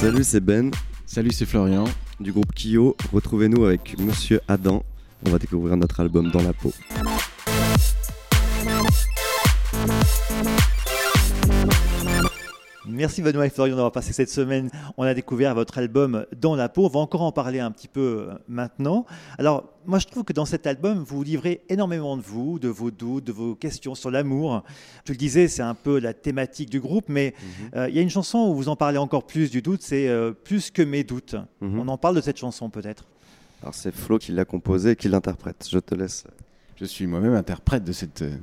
[0.00, 0.70] Salut, c'est Ben
[1.04, 1.84] Salut, c'est Florian.
[2.20, 2.96] du groupe Kyo.
[3.12, 4.82] Retrouvez-nous avec Monsieur Adam.
[5.26, 6.72] On va découvrir notre album Dans la peau.
[12.92, 14.70] Merci Benoît et Florian d'avoir passé cette semaine.
[14.96, 16.84] On a découvert votre album Dans la peau.
[16.84, 19.06] On va encore en parler un petit peu euh, maintenant.
[19.38, 22.68] Alors, moi, je trouve que dans cet album, vous vous livrez énormément de vous, de
[22.68, 24.62] vos doutes, de vos questions sur l'amour.
[25.04, 27.34] Je le disais, c'est un peu la thématique du groupe, mais
[27.74, 30.08] euh, il y a une chanson où vous en parlez encore plus du doute, c'est
[30.08, 31.36] euh, Plus que mes doutes.
[31.60, 31.80] Mhm.
[31.80, 33.04] On en parle de cette chanson peut-être.
[33.62, 35.66] Alors c'est Flo qui l'a composé et qui l'interprète.
[35.70, 36.24] Je te laisse.
[36.76, 38.36] Je suis moi-même interprète de cette euh,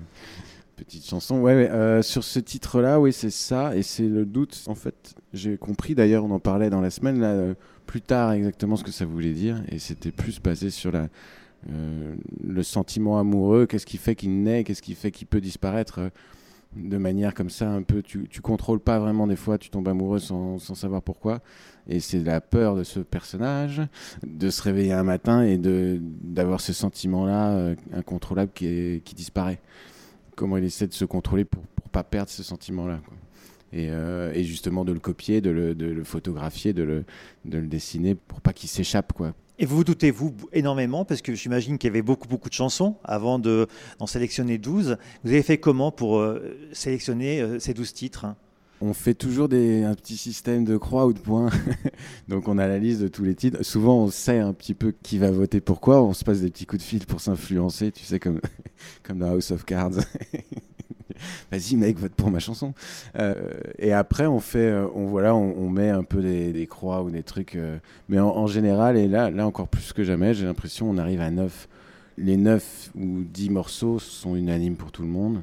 [0.78, 1.40] petite chanson.
[1.40, 3.76] Ouais, euh, sur ce titre-là, oui, c'est ça.
[3.76, 5.16] Et c'est le doute, en fait.
[5.34, 7.54] J'ai compris, d'ailleurs, on en parlait dans la semaine, là, euh,
[7.86, 9.62] plus tard, exactement ce que ça voulait dire.
[9.70, 11.08] Et c'était plus basé sur la,
[11.70, 13.66] euh, le sentiment amoureux.
[13.66, 16.12] Qu'est-ce qui fait qu'il naît Qu'est-ce qui fait qu'il peut disparaître
[16.76, 18.04] de manière comme ça, un peu.
[18.04, 21.40] Tu, tu contrôles pas vraiment, des fois, tu tombes amoureux sans, sans savoir pourquoi.
[21.88, 23.82] Et c'est la peur de ce personnage,
[24.24, 29.60] de se réveiller un matin et d'avoir ce sentiment-là incontrôlable qui, qui disparaît.
[30.38, 33.00] Comment il essaie de se contrôler pour pour pas perdre ce sentiment-là.
[33.74, 37.04] Et, euh, et justement de le copier, de le, de le photographier, de le,
[37.46, 39.14] de le dessiner pour pas qu'il s'échappe.
[39.14, 39.34] quoi.
[39.60, 42.54] Et vous vous doutez, vous, énormément, parce que j'imagine qu'il y avait beaucoup, beaucoup de
[42.54, 43.68] chansons avant de-
[44.00, 44.98] d'en sélectionner 12.
[45.24, 48.36] Vous avez fait comment pour euh, sélectionner euh, ces 12 titres hein?
[48.80, 51.50] On fait toujours des, un petit système de croix ou de points.
[52.28, 53.64] Donc on a la liste de tous les titres.
[53.64, 56.04] Souvent on sait un petit peu qui va voter pourquoi.
[56.04, 58.40] On se passe des petits coups de fil pour s'influencer, tu sais, comme,
[59.04, 59.94] comme dans House of Cards.
[61.52, 62.76] Vas-y mec, vote pour ma chanson.
[63.18, 63.34] Euh,
[63.80, 67.24] et après on fait, euh, on, voilà, on, met un peu des, croix ou des
[67.24, 67.56] trucs.
[67.56, 67.78] euh,
[68.10, 71.22] mais en, en général, et là, là encore plus que jamais, j'ai l'impression on arrive
[71.22, 71.68] à 9.
[72.20, 75.42] Les 9 ou 10 morceaux sont unanimes pour tout le monde.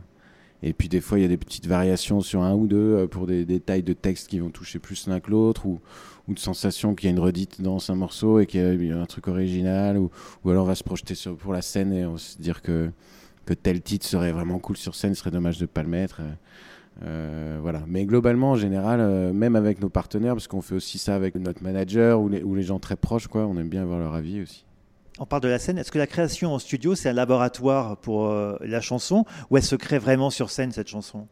[0.67, 3.07] Et puis des fois, il y a des petites variations sur un ou deux euh,
[3.07, 5.79] pour des détails de texte qui vont toucher plus l'un que l'autre, ou,
[6.27, 8.93] de sensation qu'il y a une redite dans un morceau et qu'il y a- il
[8.93, 10.11] un truc original, ou,
[10.49, 12.91] alors on va se projeter pour la scène et on va se dire que,
[13.63, 16.21] tel titre serait vraiment cool sur scène, ce serait dommage de ne pas le mettre.
[16.23, 16.33] euh,
[17.03, 17.83] euh, voilà.
[17.87, 21.63] Mais globalement, en général, même avec nos partenaires, parce qu'on fait aussi ça avec notre
[21.63, 24.41] manager ou les, ou les gens très proches, quoi, on aime bien avoir leur avis
[24.41, 24.65] aussi.
[25.21, 25.79] On parle de la scène.
[25.79, 29.63] Est-ce que la création en studio, c'est un laboratoire pour euh, la chanson, ou elle
[29.63, 31.29] se crée vraiment sur scène, cette chanson?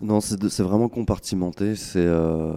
[0.00, 1.76] Non, c'est vraiment compartimenté.
[1.76, 2.54] C'est euh,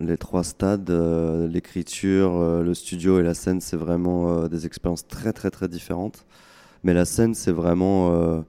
[0.00, 3.60] les trois stades, euh, l'écriture, le studio et la scène.
[3.60, 6.24] C'est vraiment des expériences très très très différentes.
[6.82, 8.42] Mais la scène, c'est vraiment,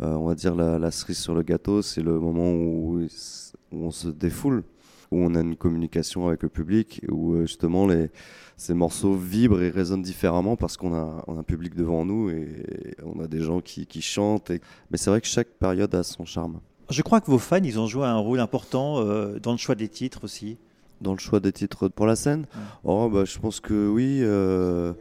[0.00, 1.80] on va dire, la, la cerise sur le gâteau.
[1.80, 3.00] C'est le moment où,
[3.72, 4.62] où on se défoule,
[5.10, 8.10] où on a une communication avec le public, où euh, justement les,
[8.56, 12.28] ces morceaux vibrent et résonnent différemment parce qu'on a, on a un public devant nous
[12.30, 12.46] et
[13.04, 14.50] on a des gens qui, qui chantent.
[14.50, 14.60] et-
[14.90, 16.60] Mais c'est vrai que chaque période a son charme.
[16.90, 19.74] Je crois que vos fans, ils ont joué un rôle important euh, dans le choix
[19.74, 20.56] des titres aussi.
[21.00, 22.46] Dans le choix des titres pour la scène?
[22.82, 24.20] Oh, bah, je pense que oui.
[24.22, 24.92] euh,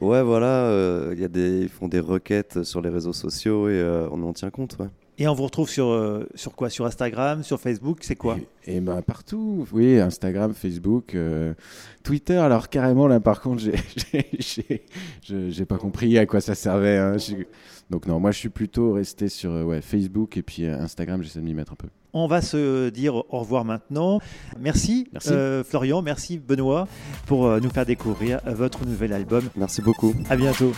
[0.00, 0.64] Ouais, voilà.
[0.66, 1.60] euh, il y a des...
[1.62, 4.76] Ils font des requêtes sur les réseaux sociaux et on en tient compte.
[4.80, 4.86] Ouais.
[5.18, 6.68] Et on vous retrouve sur, euh, sur quoi?
[6.68, 8.36] Sur Instagram, sur Facebook, c'est quoi?
[8.66, 11.54] Et, et ben partout, oui, Instagram, Facebook, euh,
[12.02, 12.36] Twitter.
[12.36, 13.62] Alors carrément là, par contre,
[14.38, 16.98] j'ai, pas compris à quoi ça servait.
[16.98, 17.16] hein.
[17.88, 21.38] Donc non, moi je suis plutôt resté sur euh, ouais, Facebook et puis Instagram, j'essaie
[21.40, 21.88] de m'y mettre un peu.
[22.12, 24.20] On va se dire au revoir maintenant.
[24.60, 25.30] Merci, Merci.
[25.32, 26.88] euh, Florian, merci Benoît
[27.26, 29.44] pour nous faire découvrir votre nouvel album.
[29.56, 30.14] Merci beaucoup.
[30.28, 30.72] À bientôt.